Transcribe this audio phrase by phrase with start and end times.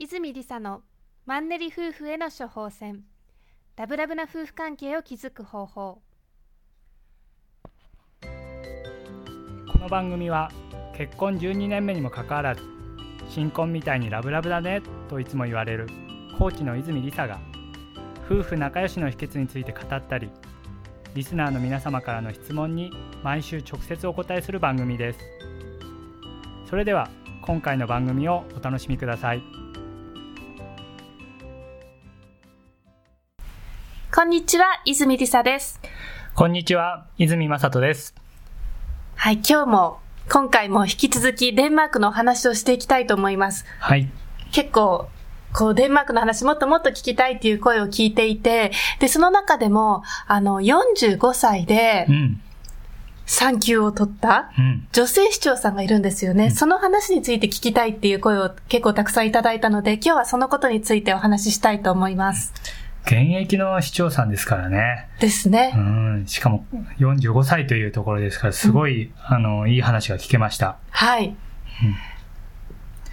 [0.00, 0.82] 泉理沙の
[1.26, 3.02] マンネリ夫婦への処方箋。
[3.74, 6.00] ラブラブな夫婦関係を築く方法。
[8.22, 10.52] この番組は
[10.96, 12.62] 結婚12年目にもかかわらず
[13.28, 15.88] 新婚みたいにラブラブだねといつも言われる
[16.38, 17.40] コーチの泉理沙が
[18.24, 20.30] 夫婦仲良しの秘訣について語ったり
[21.14, 22.92] リスナーの皆様からの質問に
[23.24, 25.18] 毎週直接お答えする番組です。
[26.70, 27.10] それでは
[27.42, 29.57] 今回の番組をお楽しみください。
[34.18, 35.80] こんにちは泉理沙です。
[36.34, 38.16] こんにちは泉正人です。
[39.14, 43.64] はい今日も今回も引き続きデンマークのお話をしていきたいと思います。
[43.78, 44.10] はい。
[44.50, 45.08] 結構
[45.54, 52.40] こう、デンマークの話もっともっと聞きたいっていう声を聞いていて、で、その中でも、あの、45歳でう、ん。
[53.24, 54.88] 産休を取ったうん。
[54.90, 56.50] 女性市長さんがいるんですよね。
[56.50, 62.52] その話について聞きたいっていう声を結構たくさんいただいたので、今日はそのことについてお話ししたいと思います。
[63.04, 65.72] 現役の市長さんですからねですね。
[65.74, 66.66] うんしかも
[66.98, 71.34] 45歳というところですからすごい、あのいい話が聞けましたはい。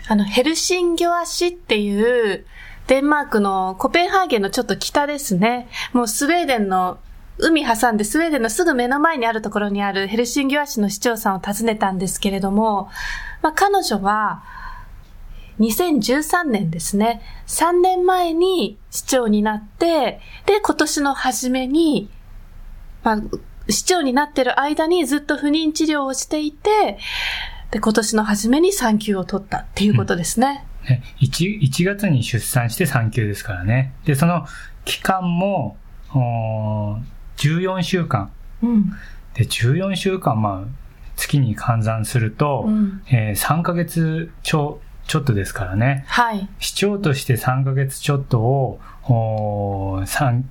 [0.08, 2.46] あの、ヘルシンギョア市っていう、
[2.88, 5.68] デンマークのコペンハーゲンのちょっと北ですね。
[5.94, 7.00] もうスウェーデンの
[7.40, 12.90] 海挟んでスウェーデンのすぐ目の前にあるところにあるヘルシンギョア市の市長さんを訪ねたんですけれども、
[13.42, 14.44] まあ、彼女は、
[15.60, 17.22] 2013年ですね。
[17.48, 22.10] 3年前に市長になって、で、今年の初めに、
[23.04, 23.22] まあ、
[23.70, 26.98] 市長になってる間にずっと不妊治療をしていて、
[27.72, 30.66] で、今年の初めに産休を取ったっていうことですね。
[30.88, 33.94] ね 1, 1月に出産して産休ですからね。
[34.06, 34.46] で、その
[34.84, 35.78] 期間も、
[36.14, 37.02] おー
[37.38, 38.32] 14週間。
[38.62, 38.90] うん。
[39.34, 43.02] で、14週間、まあ、月に換算すると、うん。
[43.08, 46.06] えー3ヶ月ちょ、ちょっとですからね。
[46.08, 46.50] はい。
[46.60, 48.80] 市長として3ヶ月ちょっとを、
[50.08, 50.44] 産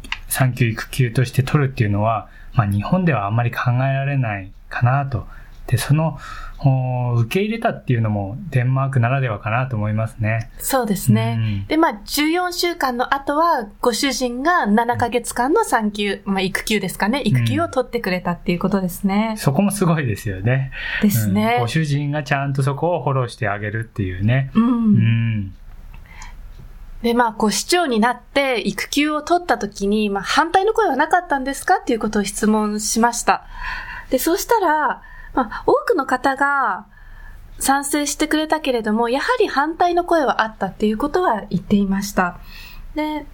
[0.54, 5.26] 休育休として取るっていうのは、まあ日本ではあんまり考えられないかなと。
[5.66, 6.18] で、その、
[7.20, 10.50] 受け入れたっていうのもデンマークならではかなと思いますね。
[10.58, 11.36] そうですね。
[11.38, 17.22] うんで、まあ、14週間の後は、ご主人が7ヶ月間の産休、まあ、育休ですかね。
[17.24, 19.34] 育休を取ってくれたっていうことですね。
[19.38, 20.70] そこもすごいですよね。
[21.02, 21.68] ですねうんご。
[21.68, 24.50] 主人がちゃんとそこをフォローしてあげるっていうね。
[24.54, 24.64] うん。
[24.64, 25.54] うん。
[27.02, 33.44] で、まあ、こう、市長になって育休を取った時に、まあ、反対の声はなかったんですかっていうことを質問しました。
[34.10, 35.02] で、そうしたら、
[35.34, 36.86] まあ、多くの方が
[37.58, 42.38] 賛成してくれたけれども、やはり反対の声はあったっていうことは言っていました。
[42.94, 43.26] で、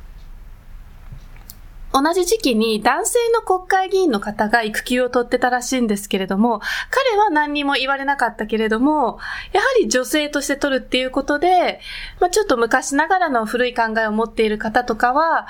[1.92, 9.18] 同じ時期に男性の国会議員の方が育休を取ってたらしいんですけれども、彼は何にも言われなかったけれども、
[9.52, 11.80] やはり女性として取るっていうことで、
[12.20, 15.48] まあ、ちょっと昔ながらの古い考えを持っている方とかは、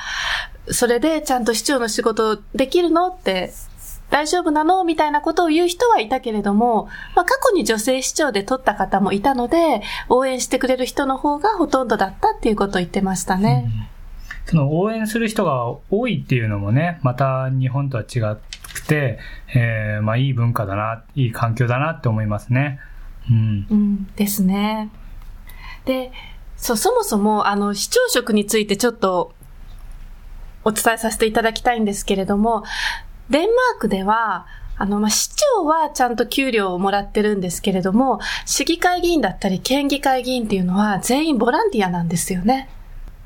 [0.70, 3.52] それでちゃんと市長の仕事できるのって、
[4.10, 4.84] 大丈夫なの？
[4.84, 13.70] みたいなことを言う人はいたけれども、まあ、過去に女性市長で取った方もいたので、応援してくれる人の方がほとんどだったっていうことを言ってましたね。
[14.46, 18.18] その応援する人が多いっていうのもね、また日本とは違
[18.72, 19.18] くて、
[19.54, 22.80] えーまあいい文化だな、いい環境だなって思いますね。
[23.30, 23.66] うん。
[23.70, 24.90] うん、ですね。
[25.84, 26.10] で、
[26.56, 29.32] そう、そもそも、あの、市長職についてちょっと
[30.64, 32.64] お伝えさせていただきたいんですけれども、
[33.30, 34.46] デンマークでは、
[34.76, 42.68] あの、まあ、市長はちゃんと給料をもらってるんですけれども、市議会議員だったり県議会議員っていうのは全員ボランティアなんですよね。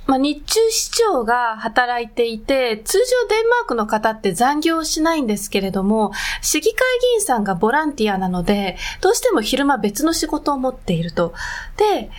[0.07, 11.33] まあ、日中市長が働いていて、通常デンマークの方って残業しないんですけれども、市議会議員さんがボランティアなので、どうしても昼間別の仕事を持っていると。
[11.77, 12.11] で、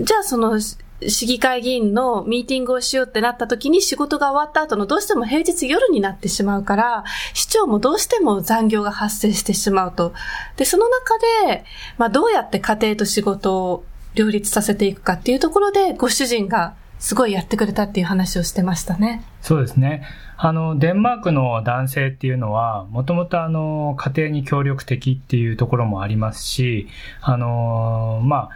[0.00, 0.58] じゃあその
[1.08, 10.12] 市議会議員のミーティングをしようってなった時に仕事が終わった後のどうしても平日夜になってしまうから、市長もどうしても残業が発生してしまうと。
[10.56, 11.64] で、その中で、
[11.98, 19.24] まあどうやって家庭と仕事を両立させていくかっていうところで、ご主人がすごいやってくれたっていう話をしてましたね。
[19.42, 20.04] そうですね。
[20.36, 26.88] あの、デンマークの男性っていうのは、もともとあの、家庭に協力的っていうところもありますし、
[27.20, 28.50] あの、まあ、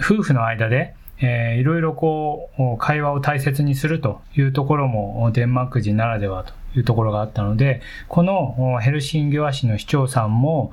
[0.00, 10.72] 夫婦の間で、えーいろいろこう、会話を大切にするというところも、デンマーク人ならではというところがあったので、このヘルシンギョア市の市長さんも、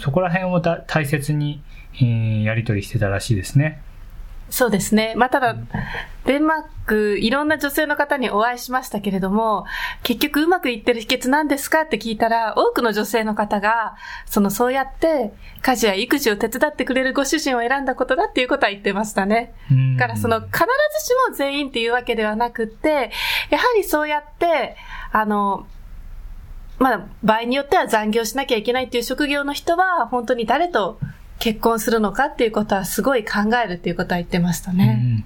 [0.00, 1.62] そこら辺を大切に、
[2.02, 3.80] えやり取りしてたらしいですね。
[4.50, 5.14] そうですね。
[5.16, 5.56] まあ、ただ、
[6.26, 9.66] デンマーク、いろんな女性の方にお会いしましたけれども、
[10.02, 13.96] 結局うまくいってる秘訣なんですかって聞いたら、多くの女性の方が、
[14.26, 15.32] そのそうやって
[15.62, 19.54] 家事や育児を手伝ってくれるご主人を選んだことだっていうことは言ってましたね。
[19.98, 23.10] だからその必ずしも全員っていうわけではなくって、
[23.50, 24.76] やはりそうやって、
[25.12, 25.66] あの、
[26.78, 30.98] まあ、場合によっては残業しなきゃいけないっていう職業の人は、本当に誰と
[31.44, 34.98] 結婚するのかっていうことはすごい考えるっていうことは言ってましたね。
[34.98, 35.24] うん、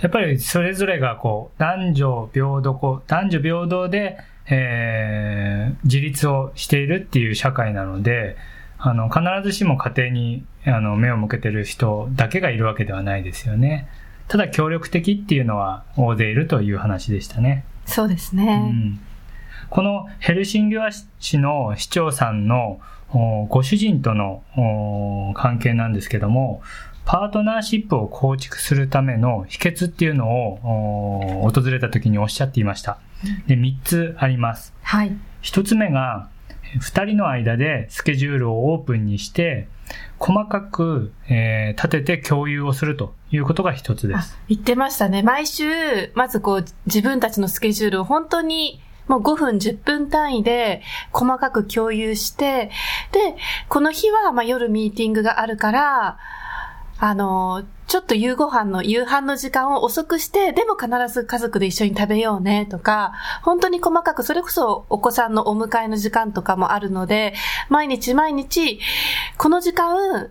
[0.00, 4.16] やっぱりそれぞれがこう、男女平等、男女平等で、
[4.48, 8.38] えー、自立をしているっていう社会なので、
[8.78, 13.90] あの、必ずしも家庭にあの目を向けてる人だけがいるわけではないですよね。
[14.28, 17.66] ただ協力的っていうのは大勢いるという話でしたね。
[17.84, 18.70] そうですね。
[18.72, 19.00] うん
[19.70, 22.80] このヘルシンギュア市の市長さんの
[23.48, 24.42] ご主人との
[25.34, 26.62] 関係なんですけども、
[27.04, 32.98] パートナーシップを構築するための秘訣っていうのを訪れた時におっしゃっていました。
[33.46, 34.74] で、3つあります。
[34.82, 35.16] はい。
[35.42, 36.28] 1つ目が、
[36.80, 39.68] 2人の間でスケジュールをオープンにして、
[40.18, 44.38] 細かく、えー、立てて共有をするということが一つです。
[44.48, 45.22] 言ってましたね。
[45.22, 45.64] 毎週、
[46.14, 50.82] まずこう、自分たちのスケジュールを本当にもう5分、10分単位で
[51.12, 52.70] 細かく共有して、
[53.12, 53.36] で、
[53.68, 56.18] この日はま夜ミーティングがあるから、
[57.00, 63.12] あの、ちょっと夕ご飯の、夕飯の時間を遅くして、でも必ず家族で一緒に食べようねとか、
[63.42, 67.34] 本当に細かく、それこそお子さんのお迎えの時間とかもあるので、
[67.68, 68.80] 毎日毎日、
[69.38, 70.28] この時間、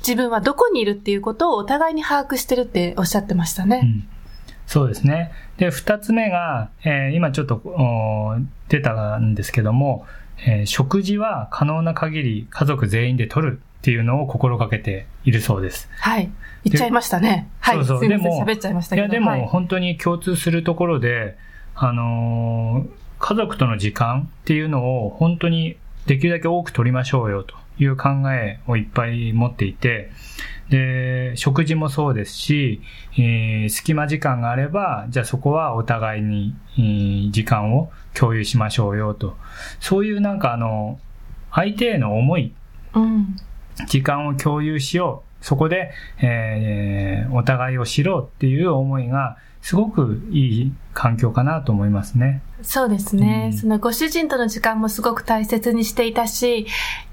[0.00, 3.80] 自分はどこにいるっていうことをお互いに把握してるっておっしゃってましたね。
[3.82, 4.11] うん
[4.72, 5.32] そうですね。
[5.58, 7.60] で、二つ目が、えー、今ちょっと
[8.70, 10.06] 出たんですけども、
[10.46, 15.90] えー、食事は可能な限り家族全員で取るっていうのを心がけているそうです。
[15.98, 16.30] はい。
[16.64, 17.50] 言っちゃいましたね。
[17.60, 17.76] はい。
[17.84, 18.08] そうそう。
[18.08, 19.08] でも、喋っちゃいましたけど。
[19.08, 21.36] いや、でも、本当に共通するところで、
[21.74, 22.88] あのー、
[23.18, 25.76] 家族との時間っていうのを本当に
[26.06, 30.10] できるだけ多く取りましょうよという考えをいっぱい持っていて、
[30.68, 32.80] で、食事もそうですし、
[33.14, 39.36] えー、隙間時間があれば、じゃあそこはお互いに、えー、時間を共有しましょうよと。
[39.80, 40.98] そういうなんかあの、
[41.50, 42.54] 相手への思い、
[42.94, 43.36] うん、
[43.86, 45.44] 時間を共有しよう。
[45.44, 52.42] そこで、えー、お互いを知ろうっていう思いが、すごくいい環境かなと思いますね。
[52.62, 56.66] そうですね、うん、そのご主人との時間もすごく大切にしていたし、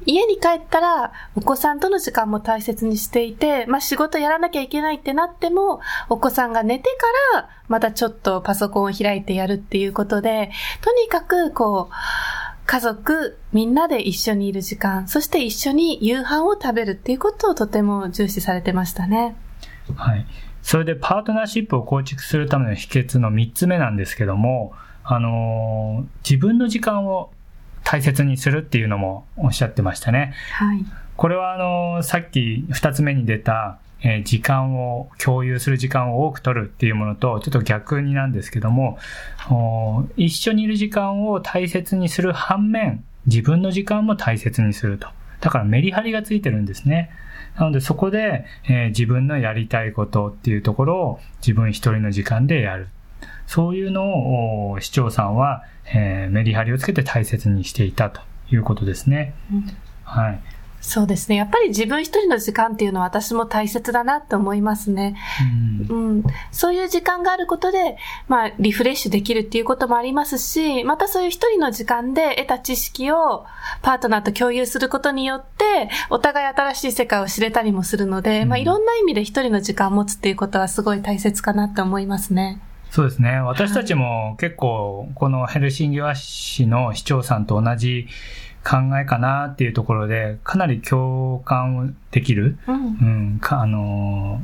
[0.06, 5.80] 家に帰ったらお子さんとの時間も大切にしていて、まあ仕事やらなきゃいけないってなっても、
[6.10, 6.90] お子さんが寝て
[7.34, 10.52] からまたちょっとパソコンを開いてやるっていうことで、
[10.82, 11.94] とにかくこう、
[12.66, 19.36] 家族みんなで一緒にいる時間、そして一緒に夕飯を食べるっていうことをとても重視されてましたね。
[19.96, 20.26] はい。
[20.62, 24.74] それでパートナーシップを構築するための秘訣の3つ目なんですけども、
[25.04, 27.32] あのー、自分の時間を
[27.84, 30.34] 大切にするっていうのもおっしゃってましたね。
[30.54, 30.86] はい。
[31.16, 39.00] これはあのー、さっき2つ目に出た、えー、時間を共有する時間を多く取るっていうものとちょっと逆になんですけども、
[40.18, 45.08] 一緒にいる時間を大切にする反面、自分の時間も大切にすると。
[45.42, 47.10] だからメリハリがついてるんですね。
[47.60, 52.88] なのでそこで、えー、自分のやりたいことっていうところを自分一人の時間でやる。
[53.48, 55.64] そういうのを市長さんは、
[55.94, 59.34] えー、メリハリをつけて大切にしていたということですね。
[59.52, 59.66] うん、
[60.04, 60.40] はい。
[60.82, 61.36] そうですね。
[61.36, 65.18] やっぱり自分一人の時間っていうのは私も大切だなと思いますね。
[65.90, 73.46] うん、うん、そういう時間があることで、まあ、リフレッシュできるっていうこともありますし、またそういう一人の時間で得た知識を
[73.82, 82.62] パートナーと共有することによって、お互い新しい世界を知れたりもするので、うん、まあ、いろんな意味で一人の時間を持つっていうことはすごい大切かなと思いますね。
[82.90, 83.40] そうですね。
[83.42, 88.08] 私たちも結構、このヘルシンギワ市の市長さんと同じ
[88.64, 92.80] 考えかなっていうところで、かなり共感できる、うん、う
[93.36, 94.42] ん、かあの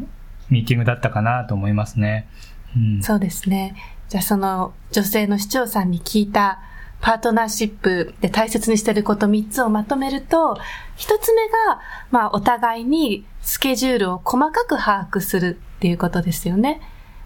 [0.50, 2.28] ミーティングだったかなと思いますね。
[2.76, 3.76] うん、そうですね。
[4.10, 6.60] じゃあその女性の市長さんに聞いた
[7.02, 10.58] パートナーシップで大切にしてること3つをまとめると、
[10.98, 16.82] 1つ目が、まあお互いにスケジュールを細かく把握するっていうことですよね。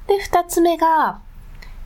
[0.07, 1.21] で、2つ目が、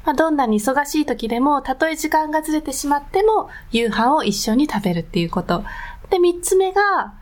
[0.05, 5.63] まあ、どんなに忙しい時でも、たとえ時間がずれてしまっても、夕飯を一緒に食べるっていうこと。
[6.09, 7.13] で、三つ目が、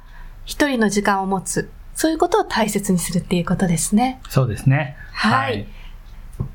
[0.46, 1.70] 一人の時間を持つ。
[1.94, 4.20] そういうことを大切にするっていうことですね。
[4.30, 4.98] そうですね。
[5.14, 5.54] はい。
[5.54, 5.68] はい、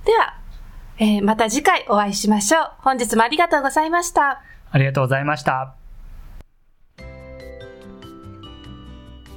[0.04, 0.34] では、
[0.98, 2.70] えー、また次回お会いしましょう。
[2.78, 4.42] 本日もありがとうございました。
[4.70, 5.74] ありがとうございました。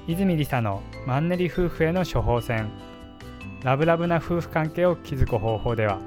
[0.08, 2.72] 泉理沙のマンネリ夫婦への処方箋。
[3.64, 6.00] ラブラブな夫婦関係を築く方法では